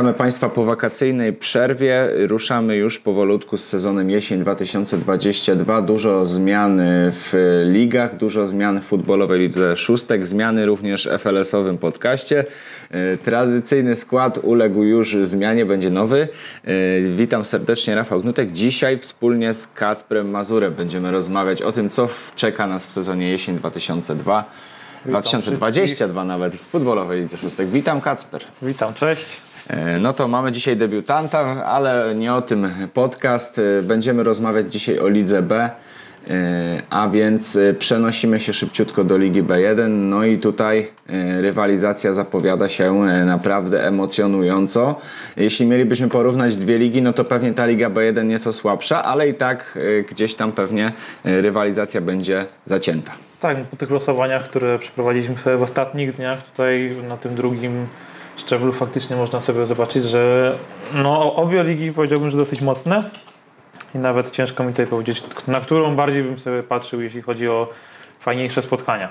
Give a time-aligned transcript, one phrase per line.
[0.00, 2.08] Witamy Państwa po wakacyjnej przerwie.
[2.26, 5.82] Ruszamy już powolutku z sezonem jesień 2022.
[5.82, 6.80] Dużo zmian
[7.12, 12.44] w ligach, dużo zmian w futbolowej lidze szóstek, zmiany również w FLS-owym podcaście.
[13.22, 16.28] Tradycyjny skład uległ już zmianie, będzie nowy.
[17.16, 18.52] Witam serdecznie, Rafał Gnutek.
[18.52, 23.56] Dzisiaj wspólnie z Kacprem Mazurem będziemy rozmawiać o tym, co czeka nas w sezonie jesień
[23.56, 24.44] 2002.
[25.06, 27.68] 2022 nawet w futbolowej lidze szóstek.
[27.68, 28.44] Witam Kacper.
[28.62, 29.26] Witam, cześć.
[29.70, 33.58] E, no to mamy dzisiaj debiutanta, ale nie o tym podcast.
[33.58, 35.70] E, będziemy rozmawiać dzisiaj o Lidze B,
[36.30, 39.88] e, a więc przenosimy się szybciutko do Ligi B1.
[39.88, 40.88] No i tutaj
[41.40, 42.94] rywalizacja zapowiada się
[43.26, 45.00] naprawdę emocjonująco.
[45.36, 49.34] Jeśli mielibyśmy porównać dwie ligi, no to pewnie ta Liga B1 nieco słabsza, ale i
[49.34, 49.78] tak
[50.10, 50.92] gdzieś tam pewnie
[51.24, 53.12] rywalizacja będzie zacięta.
[53.40, 57.86] Tak, po tych losowaniach, które przeprowadziliśmy w ostatnich dniach, tutaj na tym drugim
[58.40, 60.54] szczeblu faktycznie można sobie zobaczyć, że
[60.94, 63.10] no, obie ligi powiedziałbym, że dosyć mocne
[63.94, 67.68] i nawet ciężko mi tutaj powiedzieć, na którą bardziej bym sobie patrzył, jeśli chodzi o
[68.20, 69.08] fajniejsze spotkania.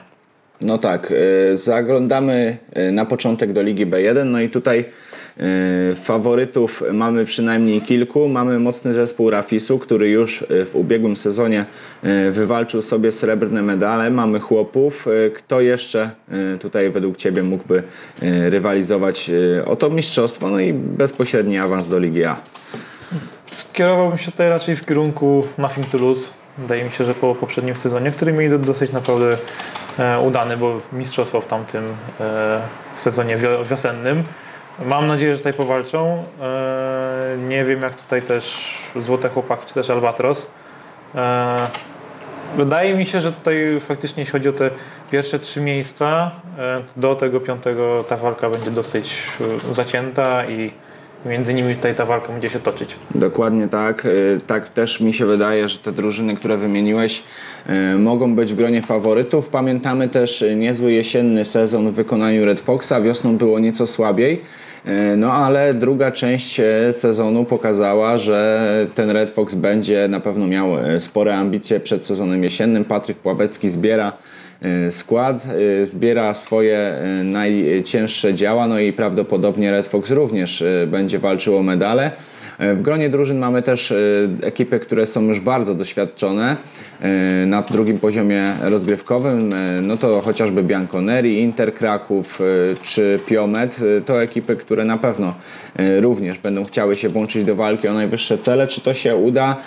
[0.62, 1.14] No tak,
[1.52, 4.86] e, zaglądamy e, na początek do Ligi B1, no i tutaj
[5.96, 8.28] faworytów mamy przynajmniej kilku.
[8.28, 11.66] Mamy mocny zespół Rafisu, który już w ubiegłym sezonie
[12.32, 14.10] wywalczył sobie srebrne medale.
[14.10, 15.06] Mamy chłopów.
[15.36, 16.10] Kto jeszcze
[16.60, 17.84] tutaj według Ciebie mógłby
[18.50, 19.32] rywalizować
[19.66, 22.36] o to mistrzostwo, no i bezpośredni awans do Ligi A?
[23.52, 26.32] Skierowałbym się tutaj raczej w kierunku Nothing to Lose.
[26.58, 29.38] Wydaje mi się, że po poprzednim sezonie, który mieli dosyć naprawdę
[30.00, 31.84] E, udany, bo mistrzostwo w tamtym
[32.20, 32.62] e,
[32.96, 33.38] w sezonie
[33.70, 34.24] wiosennym.
[34.86, 36.24] Mam nadzieję, że tutaj powalczą.
[36.42, 40.48] E, nie wiem jak tutaj też Złote Chłopaki czy też Albatros.
[42.58, 44.70] Wydaje mi się, że tutaj faktycznie jeśli chodzi o te
[45.12, 46.32] pierwsze trzy miejsca,
[46.98, 49.16] do tego piątego ta walka będzie dosyć
[49.72, 50.72] zacięta i
[51.26, 52.96] między nimi tutaj ta walka będzie się toczyć.
[53.16, 54.08] Dokładnie tak.
[54.48, 57.24] Tak też mi się wydaje, że te drużyny, które wymieniłeś,
[57.98, 59.50] mogą być w gronie faworytów.
[59.50, 62.94] Pamiętamy też niezły jesienny sezon w wykonaniu Red Foxa.
[63.04, 64.42] Wiosną było nieco słabiej.
[64.88, 70.68] Y, no ale druga część sezonu pokazała, że ten Red Fox będzie na pewno miał
[71.00, 72.86] spore ambicje przed sezonem jesiennym.
[72.86, 74.14] Patryk Pławecki zbiera
[74.62, 75.48] E, skład,
[75.82, 81.64] e, zbiera swoje e, najcięższe działa, no i prawdopodobnie Red Fox również będzie walczył o
[81.64, 82.12] medale.
[82.60, 83.94] W gronie drużyn mamy też
[84.42, 86.58] ekipy, które są już bardzo doświadczone
[87.46, 89.54] na drugim poziomie rozgrywkowym.
[89.82, 92.40] No to chociażby Bianconeri, Inter Kraków
[92.82, 93.80] czy Piomet.
[94.06, 95.34] To ekipy, które na pewno
[96.00, 98.68] również będą chciały się włączyć do walki o najwyższe cele.
[98.68, 99.58] Czy to się uda?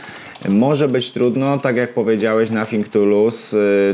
[0.49, 3.29] Może być trudno, tak jak powiedziałeś, Nothing to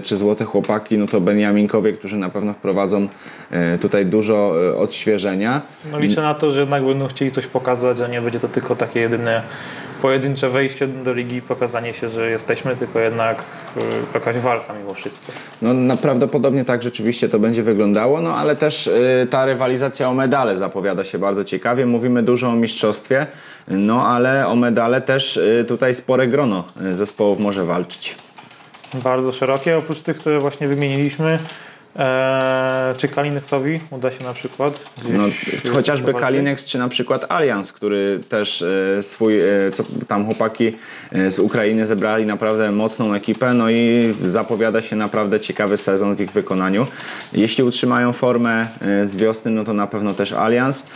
[0.03, 3.09] czy Złote Chłopaki, no to Beniaminkowie, którzy na pewno wprowadzą
[3.80, 5.62] tutaj dużo odświeżenia.
[5.92, 8.76] No liczę na to, że jednak będą chcieli coś pokazać, a nie będzie to tylko
[8.88, 9.43] takie jedyne
[10.03, 13.43] pojedyncze wejście do ligi, pokazanie się, że jesteśmy, tylko jednak
[13.76, 13.81] y,
[14.15, 15.32] jakaś walka mimo wszystko.
[15.62, 20.59] No prawdopodobnie tak rzeczywiście to będzie wyglądało, no ale też y, ta rywalizacja o medale
[20.59, 21.87] zapowiada się bardzo ciekawie.
[21.87, 23.27] Mówimy dużo o mistrzostwie,
[23.69, 28.16] no ale o medale też y, tutaj spore grono zespołów może walczyć.
[28.94, 31.38] Bardzo szerokie, oprócz tych, które właśnie wymieniliśmy.
[31.98, 34.84] Eee, czy Kalinexowi uda się na przykład?
[35.09, 35.25] No,
[35.72, 40.72] chociażby Kalinex, czy na przykład Allianz, który też e, swój, e, co tam chłopaki
[41.12, 46.20] e, z Ukrainy zebrali naprawdę mocną ekipę, no i zapowiada się naprawdę ciekawy sezon w
[46.20, 46.86] ich wykonaniu.
[47.32, 48.66] Jeśli utrzymają formę
[49.04, 50.86] z wiosny, no to na pewno też Allianz.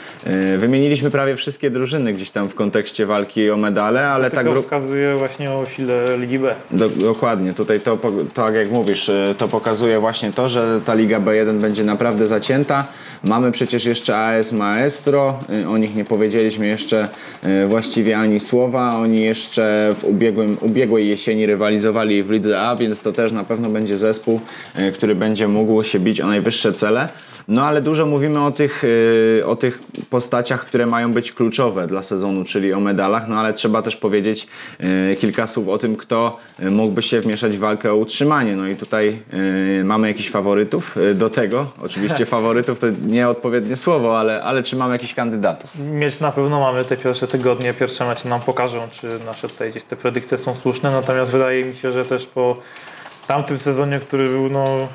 [0.58, 4.62] Wymieniliśmy prawie wszystkie drużyny gdzieś tam w kontekście walki o medale, ale to tak gru...
[4.62, 6.54] wskazuje właśnie o sile Ligi B.
[6.70, 7.98] Do, dokładnie, tutaj to,
[8.34, 12.86] tak jak mówisz, to pokazuje właśnie to, że ta Liga B1 będzie naprawdę zacięta.
[13.24, 17.08] Mamy przecież jeszcze AS Maestro, y, o nich nie powiedzieliśmy jeszcze
[17.44, 18.96] y, właściwie ani słowa.
[18.96, 23.68] Oni jeszcze w ubiegłym, ubiegłej jesieni rywalizowali w Lidze A, więc to też na pewno
[23.68, 24.40] będzie zespół,
[24.78, 27.08] y, który będzie mógł się bić o najwyższe cele.
[27.48, 32.02] No ale dużo mówimy o tych, y, o tych postaciach, które mają być kluczowe dla
[32.02, 34.48] sezonu, czyli o medalach, no ale trzeba też powiedzieć
[35.12, 38.56] y, kilka słów o tym, kto y, mógłby się wmieszać w walkę o utrzymanie.
[38.56, 39.22] No i tutaj
[39.84, 41.66] mamy jakichś faworytów do tego.
[41.82, 45.70] Oczywiście faworytów to nieodpowiednie słowo, ale, ale czy mamy jakichś kandydatów?
[45.78, 49.84] Mieć na pewno mamy te pierwsze tygodnie, pierwsze mecze nam pokażą, czy nasze tutaj gdzieś
[49.84, 52.56] te predykcje są słuszne, natomiast wydaje mi się, że też po
[53.26, 54.88] tamtym sezonie, który był no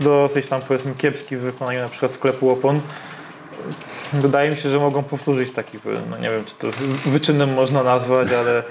[0.00, 2.80] dosyć tam powiedzmy kiepski w wykonaniu na przykład sklepu opon.
[4.12, 5.78] Wydaje mi się, że mogą powtórzyć taki,
[6.10, 6.66] no nie wiem czy to
[7.06, 8.62] wyczynem można nazwać, ale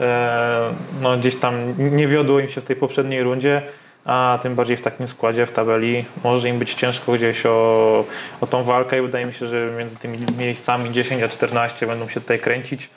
[0.00, 0.70] e,
[1.00, 3.62] no gdzieś tam nie wiodło im się w tej poprzedniej rundzie.
[4.04, 8.04] a tym bardziej w takim składzie, w tabeli, może im być ciężko gdzieś o,
[8.40, 12.08] o tą walkę i wydaje mi się, że między tymi miejscami 10 a 14 będą
[12.08, 12.90] się tutaj kręcić.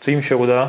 [0.00, 0.68] Czy im się uda?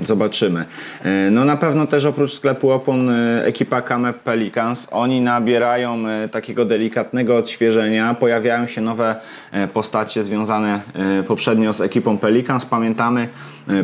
[0.00, 0.64] Zobaczymy.
[1.04, 6.28] E, No na pewno też oprócz sklepu opon e, ekipa Kamep Pelicans, oni nabierają e,
[6.28, 9.16] takiego delikatnego odświeżenia, pojawiają się nowe
[9.74, 10.80] postacie związane
[11.28, 12.66] poprzednio z ekipą Pelicans.
[12.66, 13.28] Pamiętamy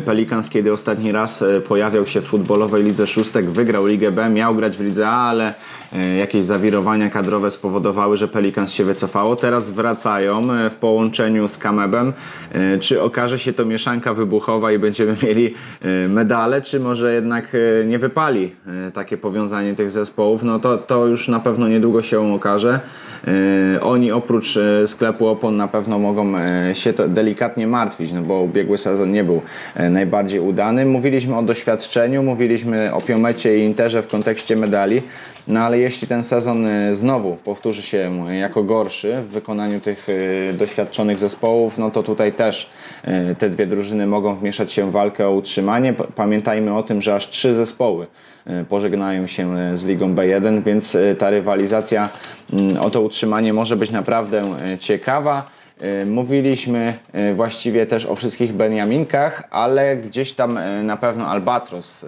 [0.05, 4.55] Pelicans, kiedy ostatni raz e, pojawiał się w futbolowej lidze szóstek, wygrał Ligę B, miał
[4.55, 5.53] grać w Lidze A, ale
[5.93, 9.35] e, jakieś zawirowania kadrowe spowodowały, że Pelicans się wycofało.
[9.35, 12.13] Teraz wracają e, w połączeniu z Kamebem.
[12.53, 17.47] E, Czy okaże się to mieszanka wybuchowa i będziemy mieli e, medale, czy może jednak
[17.81, 18.55] e, nie wypali
[18.87, 20.43] e, takie powiązanie tych zespołów?
[20.43, 22.79] No to, to już na pewno niedługo się okaże.
[23.27, 28.21] E, Oni oprócz e, sklepu opon na pewno mogą e, się to delikatnie martwić, no
[28.21, 29.41] bo ubiegły sezon nie był
[29.74, 30.85] e, najbardziej udany.
[30.85, 35.01] Mówiliśmy o doświadczeniu, mówiliśmy o Piomecie i Interze w kontekście medali,
[35.47, 40.07] no ale jeśli ten sezon e, znowu powtórzy się jako gorszy w wykonaniu tych
[40.49, 42.69] e, doświadczonych zespołów, no to tutaj też
[43.03, 45.93] e, te dwie drużyny mogą wmieszać się w walkę o utrzymanie.
[46.15, 48.07] Pamiętajmy o tym, że aż trzy zespoły
[48.45, 52.09] e, pożegnają się e, z Ligą B1, więc e, ta rywalizacja
[52.53, 54.43] mm, o to utrzymanie może być naprawdę
[54.73, 55.54] e, ciekawa.
[55.79, 62.05] E, Mówiliśmy e, właściwie też o wszystkich Beniaminkach, ale gdzieś tam e, na pewno Albatros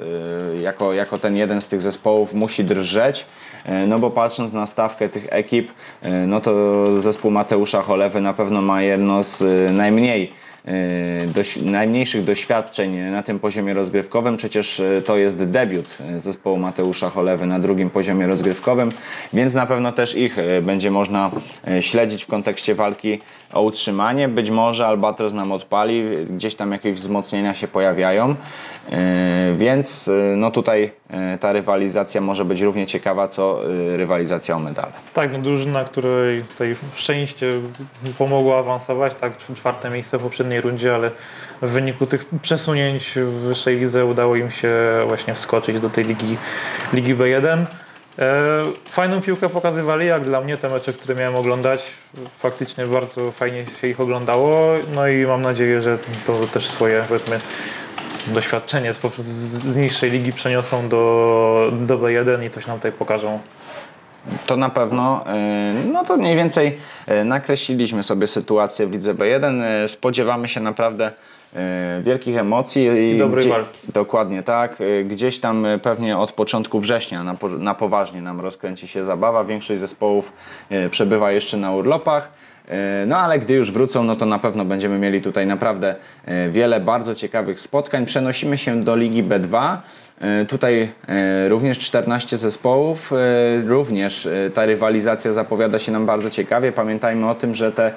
[0.62, 3.25] jako, jako ten jeden z tych zespołów musi drżeć,
[3.88, 5.72] no bo patrząc na stawkę tych ekip,
[6.28, 10.31] no to zespół Mateusza Cholewy na pewno ma jedno z najmniej
[11.28, 14.38] doś, najmniejszych doświadczeń na tym poziomie rozgrywkowym.
[14.38, 18.90] Przecież e, to jest debiut e, zespołu Mateusza Cholewy na drugim poziomie rozgrywkowym,
[19.34, 21.31] więc na pewno też ich e, będzie można
[21.68, 23.19] e, śledzić w kontekście walki
[23.54, 24.28] o utrzymanie.
[24.28, 28.36] Być może Albatros nam odpali, gdzieś tam jakieś wzmocnienia się pojawiają,
[28.92, 34.56] e, więc e, no tutaj e, ta rywalizacja może być równie ciekawa, co e, rywalizacja
[34.56, 34.92] o medale.
[35.14, 37.52] Tak, no drużyna, której tutaj szczęście
[38.18, 41.12] pomogło awansować, tak, czwarte miejsce w poprzedniej rundzie, ale
[41.62, 44.74] w wyniku tych przesunięć w wyższej lidze udało im się
[45.07, 46.38] właśnie wskoczyć do tej ligi,
[46.94, 47.65] ligi B1.
[48.19, 48.45] E,
[48.89, 51.83] Fajną piłkę pokazywali, jak dla mnie te mecze, które miałem oglądać,
[52.39, 57.39] faktycznie bardzo fajnie się ich oglądało, no i mam nadzieję, że to też swoje, powiedzmy,
[58.27, 58.98] doświadczenie z,
[59.63, 63.39] z, niższej ligi przeniosą do, do B1 i coś nam tutaj pokażą.
[64.45, 65.24] To na pewno,
[65.85, 66.77] y, no to mniej więcej
[67.21, 69.63] y, nakreśliliśmy sobie sytuację w Lidze B1.
[69.85, 71.12] Y, Spodziewamy się naprawdę
[72.01, 72.88] wielkich emocji.
[73.15, 73.79] I dobrej walki.
[73.94, 74.77] Dokładnie tak.
[75.06, 79.44] Gdzieś tam pewnie od początku września na, po- na poważnie nam rozkręci się zabawa.
[79.44, 80.31] Większość zespołów
[80.91, 82.31] przebywa jeszcze na urlopach.
[83.07, 85.95] No ale gdy już wrócą, no to na pewno będziemy mieli tutaj naprawdę
[86.50, 88.06] wiele bardzo ciekawych spotkań.
[88.06, 89.77] Przenosimy się do Ligi B2.
[90.22, 96.72] E, Tutaj e, również 14 zespołów, e, również ta rywalizacja zapowiada się nam bardzo ciekawie.
[96.72, 97.92] Pamiętajmy o tym, że te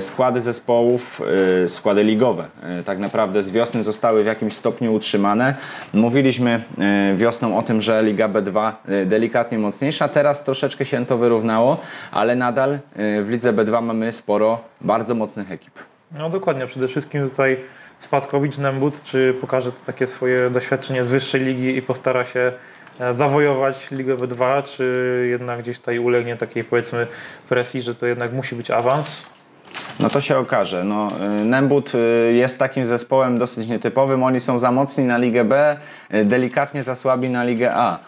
[0.00, 1.22] składy zespołów,
[1.68, 2.44] składy ligowe
[2.84, 5.54] tak naprawdę z wiosny zostały w jakimś stopniu utrzymane.
[5.92, 6.62] Mówiliśmy
[7.16, 11.80] wiosną o tym, że Liga B2 e, delikatnie mocniejsza, teraz troszeczkę się to wyrównało,
[12.12, 15.74] ale nadal w Lidze B2 mamy sporo bardzo mocnych ekip.
[16.18, 17.56] No dokładnie, przede wszystkim tutaj
[17.98, 22.52] Spadkowicz Nembut, czy pokaże to takie swoje doświadczenie z wyższej ligi i postara się
[23.00, 27.06] e, zawojować Ligę B2, czy jednak gdzieś tutaj ulegnie takiej powiedzmy
[27.48, 29.35] presji, że to jednak musi być awans.
[30.00, 30.84] No to się okaże.
[30.84, 31.08] No,
[31.40, 34.22] y, Nembut y, jest takim zespołem dosyć nietypowym.
[34.22, 35.76] Oni są za mocni na Ligę B,
[36.14, 37.98] y, delikatnie za słabi na Ligę A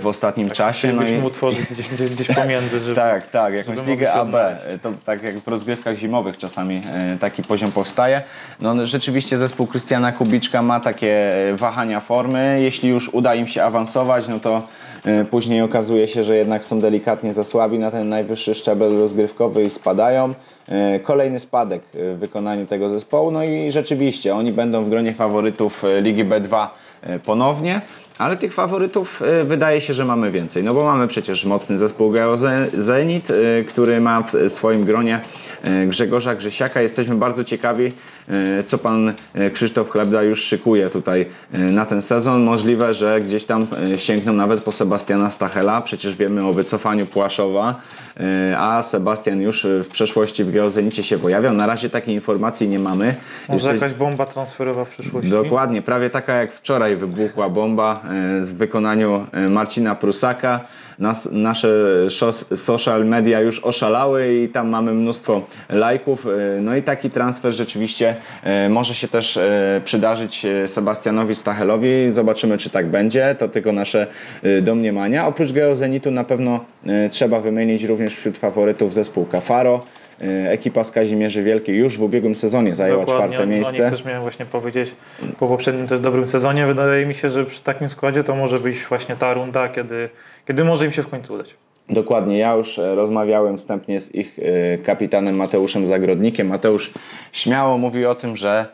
[0.00, 0.92] w ostatnim czasie.
[0.92, 4.34] No i, utworzyć gdzieś, gdzieś, pomiędzy, żeby tak, tak, jakąś Ligę AB.
[4.82, 6.80] To tak jak w rozgrywkach zimowych czasami
[7.20, 8.22] taki poziom powstaje.
[8.60, 12.58] No no, rzeczywiście zespół Krystiana Kubiczka ma takie wahania formy.
[12.60, 14.62] Jeśli już uda im się awansować, no to
[15.30, 19.70] później okazuje się, że jednak są delikatnie za słabi na ten najwyższy szczebel rozgrywkowy i
[19.70, 20.34] spadają.
[20.68, 23.30] Y, Kolejny spadek y, w wykonaniu tego zespołu.
[23.30, 26.66] No i rzeczywiście oni będą w gronie faworytów y, Ligi B2
[27.16, 27.80] y, ponownie.
[28.18, 30.62] Ale tych faworytów wydaje się, że mamy więcej.
[30.64, 33.28] No bo mamy przecież mocny zespół Geo Ze- Zenit,
[33.68, 35.20] który ma w swoim gronie
[35.86, 36.82] Grzegorza Grzesiaka.
[36.82, 37.92] Jesteśmy bardzo ciekawi,
[38.66, 39.12] co pan
[39.52, 42.42] Krzysztof Chlebda już szykuje tutaj na ten sezon.
[42.42, 43.66] Możliwe, że gdzieś tam
[43.96, 45.80] sięgną nawet po Sebastiana Stachela.
[45.80, 47.74] Przecież wiemy o wycofaniu Płaszowa,
[48.58, 51.54] a Sebastian już w przeszłości w Geozenicie się pojawiał.
[51.54, 53.14] Na razie takiej informacji nie mamy.
[53.48, 55.30] może Jesteś- jakaś bomba transferowa w przyszłości.
[55.30, 60.60] Dokładnie, prawie taka jak wczoraj wybuchła bomba e, w wykonaniu e, Marcina Prusaka.
[60.98, 61.68] Nas, nasze
[62.56, 66.26] social media już oszalały i tam mamy mnóstwo lajków.
[66.26, 68.16] E, No i taki transfer rzeczywiście
[68.70, 69.38] może się też
[69.84, 72.10] przydarzyć Sebastianowi Stachelowi.
[72.10, 73.34] Zobaczymy, czy tak będzie.
[73.38, 74.06] To tylko nasze
[74.62, 75.26] domniemania.
[75.26, 76.60] Oprócz Geozenitu na pewno
[77.10, 79.82] trzeba wymienić również wśród faworytów zespół Cafaro.
[80.20, 83.90] E, Ekipa z Kazimierzy Wielkiej już w ubiegłym sezonie zajęła czwarte o miejsce.
[83.90, 84.94] też miałem właśnie powiedzieć
[85.38, 86.66] po poprzednim też dobrym sezonie.
[86.66, 90.08] Wydaje mi się, że przy takim składzie to może być właśnie ta runda, kiedy,
[90.46, 91.54] kiedy może im się w końcu udać.
[91.88, 96.46] Dokładnie, ja już e, rozmawiałem wstępnie z ich e, kapitanem Mateuszem Zagrodnikiem.
[96.46, 96.90] Mateusz
[97.32, 98.66] śmiało mówi o tym, że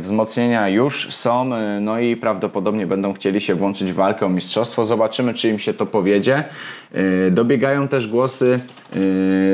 [0.00, 4.84] wzmocnienia już są, e, no i prawdopodobnie będą chcieli się włączyć w walkę o mistrzostwo.
[4.84, 6.44] Zobaczymy, czy im się to powiedzie.
[6.92, 8.60] E, Dobiegają też głosy
[8.92, 8.96] e,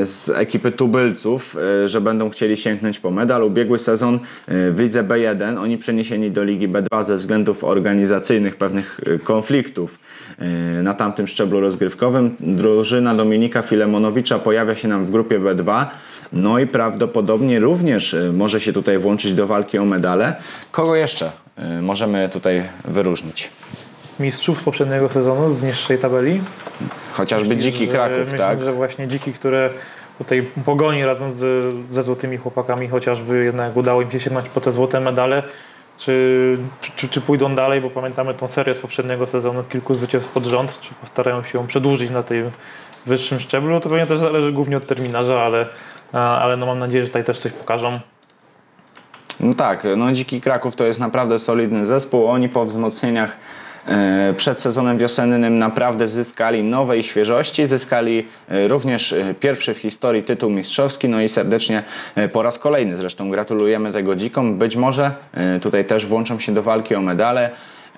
[0.05, 3.43] z ekipy tubylców, e, że będą chcieli sięgnąć po medal.
[3.43, 8.99] Ubiegły sezon e, w lidze B1, oni przeniesieni do ligi B2 ze względów organizacyjnych, pewnych
[9.05, 9.99] e, konfliktów
[10.39, 10.45] e,
[10.83, 12.35] na tamtym szczeblu rozgrywkowym.
[12.39, 15.85] Drużyna Dominika Filemonowicza pojawia się nam w grupie B2.
[16.33, 20.35] No i prawdopodobnie również e, może się tutaj włączyć do walki o medale.
[20.71, 23.49] Kogo jeszcze e, możemy tutaj wyróżnić?
[24.19, 26.41] Mistrzów z poprzedniego sezonu z niższej tabeli.
[27.13, 28.63] Chociażby Myślę, Dziki że- Kraków, myślę, tak?
[28.63, 29.69] że właśnie dziki, które
[30.17, 34.71] tutaj pogoni razem z, ze złotymi chłopakami, chociażby jednak udało im się sięgnąć po te
[34.71, 35.43] złote medale.
[35.97, 36.57] Czy,
[36.95, 40.79] czy, czy pójdą dalej, bo pamiętamy tą serię z poprzedniego sezonu, kilku zwycięstw pod rząd,
[40.81, 42.51] czy postarają się ją przedłużyć na tym
[43.05, 45.65] wyższym szczeblu, to pewnie też zależy głównie od terminarza, ale,
[46.13, 47.99] ale no mam nadzieję, że tutaj też coś pokażą.
[49.39, 52.27] No tak, no Dziki Kraków to jest naprawdę solidny zespół.
[52.27, 53.37] Oni po wzmocnieniach
[53.87, 60.23] e, przed sezonem wiosennym naprawdę zyskali nowej świeżości, zyskali e, również e, pierwszy w historii
[60.23, 61.83] tytuł mistrzowski, no i serdecznie
[62.15, 64.57] e, po raz kolejny zresztą gratulujemy tego Dzikom.
[64.57, 67.49] Być może e, tutaj też włączą się do walki o medale.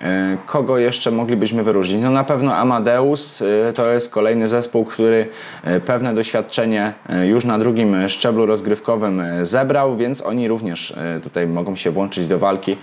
[0.02, 2.02] E, Kogo jeszcze moglibyśmy wyróżnić?
[2.02, 5.28] No na pewno Amadeus e, to jest kolejny zespół, który
[5.64, 6.92] e, pewne doświadczenie
[7.24, 12.76] już na drugim szczeblu rozgrywkowym zebrał, więc oni również tutaj mogą się włączyć do walki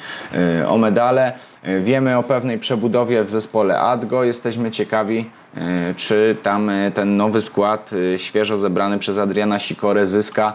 [0.67, 1.33] o medale.
[1.81, 4.23] Wiemy o pewnej przebudowie w zespole ADGO.
[4.23, 5.29] Jesteśmy ciekawi,
[5.95, 10.53] czy tam ten nowy skład, świeżo zebrany przez Adriana Sikorę, zyska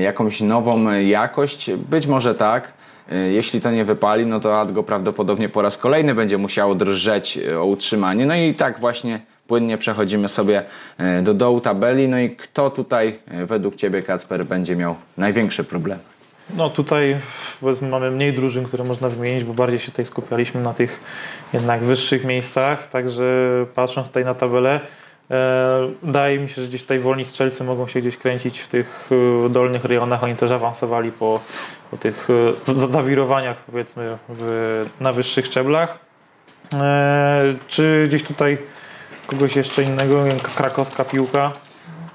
[0.00, 1.70] jakąś nową jakość.
[1.72, 2.72] Być może tak.
[3.12, 7.38] E, Jeśli to nie wypali, no to Adgo prawdopodobnie po raz kolejny będzie musiało drżeć
[7.38, 8.26] e, o utrzymanie.
[8.26, 10.62] No i tak właśnie płynnie przechodzimy sobie
[10.98, 12.08] e, do dołu tabeli.
[12.08, 16.00] No i kto tutaj według Ciebie, Kacper, będzie miał największe problemy?
[16.56, 17.16] No tutaj
[17.60, 21.00] powiedzmy mamy mniej drużyn, które można wymienić, bo bardziej się tutaj skupialiśmy na tych
[21.52, 23.24] jednak wyższych miejscach, także
[23.74, 24.80] patrząc tutaj na tabelę,
[26.02, 29.10] wydaje mi się, że gdzieś tutaj wolni strzelcy mogą się gdzieś kręcić w tych
[29.46, 31.40] e, dolnych rejonach, oni też awansowali po,
[31.90, 35.98] po tych e, za- za- zawirowaniach powiedzmy w, na wyższych szczeblach.
[36.74, 38.58] E, czy gdzieś tutaj
[39.26, 41.52] kogoś jeszcze innego, krakowska piłka,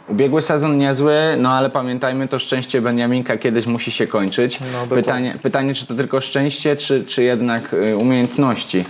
[0.08, 4.60] Ubiegły sezon niezły, no ale pamiętajmy, to szczęście Beniaminka kiedyś musi się kończyć.
[4.60, 8.86] No, pytanie, pytanie, czy to tylko szczęście, czy, czy jednak y, umiejętności.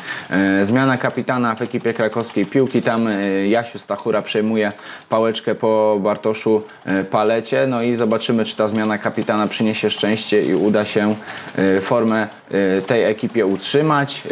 [0.62, 4.72] Y, zmiana kapitana w ekipie krakowskiej piłki, tam y, Jasiu Stachura przejmuje
[5.10, 6.62] pałeczkę po Bartoszu
[7.12, 11.16] Palecie, no i zobaczymy, czy ta zmiana kapitana przyniesie szczęście i uda się
[11.82, 12.28] formę
[12.88, 14.24] tej ekipie utrzymać.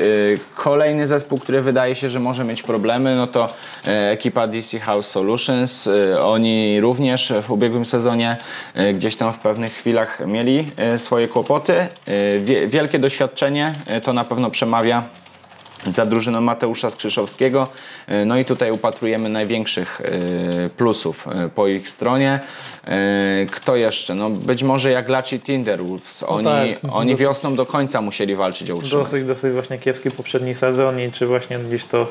[0.55, 3.53] Kolejny zespół, który wydaje się, że może mieć problemy, no to
[3.85, 5.88] ekipa DC House Solutions.
[5.88, 6.21] Y,
[6.72, 8.38] Oni również w ubiegłym sezonie
[8.80, 11.74] y, gdzieś tam w pewnych chwilach mieli y, swoje kłopoty.
[12.42, 13.74] Wie- Wielkie doświadczenie
[14.04, 15.04] to na pewno przemawia
[15.88, 17.68] za drużyną Mateusza Skrzyszowskiego.
[18.25, 20.01] No i tutaj upatrujemy największych
[20.78, 22.40] plusów po ich stronie.
[23.51, 24.16] Kto jeszcze?
[24.16, 26.24] No być może jak Laci Tinderwolves.
[26.24, 26.94] Oni, tak.
[26.94, 29.04] oni Dosyć- wiosną do końca musieli walczyć o utrzymanie.
[29.06, 32.08] Dosyć, dosyć właśnie kiepski poprzedni sezon i czy właśnie gdzieś to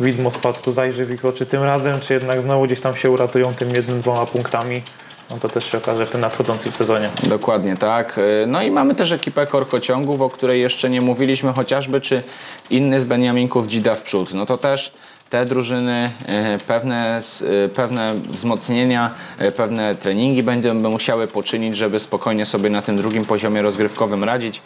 [0.00, 3.54] widmo spadku zajrzy w ich oczy tym razem, czy jednak znowu gdzieś tam się uratują
[3.54, 4.82] tym jednym, dwoma punktami.
[5.30, 7.10] No to też się okaże w tym nadchodzącym sezonie.
[7.22, 8.18] Dokładnie tak.
[8.18, 12.22] Y, No i mamy też ekipę korkociągów, o której jeszcze nie mówiliśmy, chociażby czy
[12.70, 14.34] inny z Beniaminków dzida w przód.
[14.34, 14.92] No to też
[15.30, 16.10] te drużyny
[16.56, 17.20] y, pewne,
[17.64, 23.24] y, pewne wzmocnienia, y, pewne treningi będą musiały poczynić, żeby spokojnie sobie na tym drugim
[23.24, 24.62] poziomie rozgrywkowym radzić.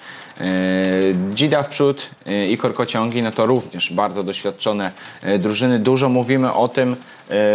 [1.34, 2.10] Dzida w przód
[2.48, 4.90] i korkociągi, no to również bardzo doświadczone
[5.38, 5.78] drużyny.
[5.78, 6.96] Dużo mówimy o tym,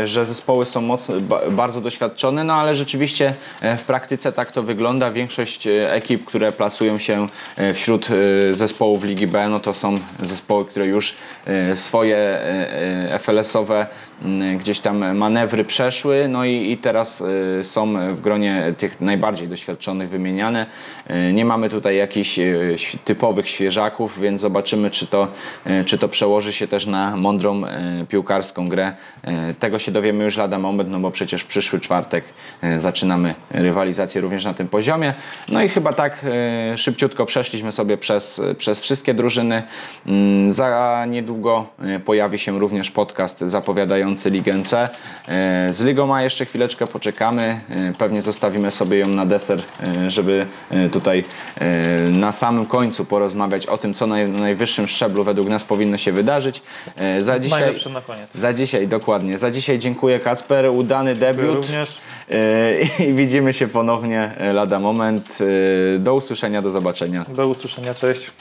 [0.03, 4.63] że zespoły są mocno, ba- bardzo doświadczone, no ale rzeczywiście e, w praktyce tak to
[4.63, 5.11] wygląda.
[5.11, 8.07] Większość e, ekip, które plasują się e, wśród
[8.51, 13.87] e, zespołów Ligi B, no to są zespoły, które już e, swoje e, e, FLS-owe
[14.25, 17.23] m, gdzieś tam manewry przeszły, no i, i teraz
[17.59, 20.65] e, są w gronie tych najbardziej doświadczonych wymieniane.
[21.07, 22.29] E, Nie mamy tutaj jakichś
[22.75, 25.27] świ- typowych świeżaków, więc zobaczymy, czy to,
[25.85, 27.61] czy to przełoży się też na mądrą
[28.09, 28.93] piłkarską grę.
[29.59, 32.23] Tego się dowiemy już lada moment, no bo przecież przyszły czwartek
[32.77, 35.13] zaczynamy rywalizację również na tym poziomie.
[35.49, 36.25] No i chyba tak
[36.75, 39.63] szybciutko przeszliśmy sobie przez, przez wszystkie drużyny.
[40.07, 41.67] Mm, Za niedługo
[42.05, 44.89] pojawi się również podcast zapowiadający Ligę C.
[45.27, 47.61] E, Z Ligą A jeszcze chwileczkę poczekamy.
[47.69, 50.45] E, Pewnie zostawimy sobie ją na deser, e, żeby
[50.91, 51.23] tutaj
[52.11, 56.11] na samym końcu porozmawiać o tym, co na na najwyższym szczeblu według nas powinno się
[56.11, 56.61] wydarzyć.
[57.19, 58.29] Za dzisiaj, Najlepsze na koniec.
[58.33, 59.37] za dzisiaj, dokładnie.
[59.37, 61.55] Za dzisiaj dziękuję Kacper, udany debiut.
[61.55, 61.97] Również.
[63.09, 65.37] I widzimy się ponownie lada moment.
[65.99, 67.25] Do usłyszenia, do zobaczenia.
[67.29, 68.31] Do usłyszenia, cześć.